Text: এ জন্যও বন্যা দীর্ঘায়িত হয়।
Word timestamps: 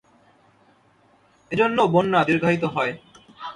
এ 1.51 1.55
জন্যও 1.59 1.87
বন্যা 1.87 2.19
দীর্ঘায়িত 2.27 2.63
হয়। 2.65 2.93